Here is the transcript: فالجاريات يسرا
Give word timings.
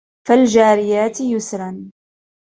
فالجاريات 0.27 1.21
يسرا 1.21 1.89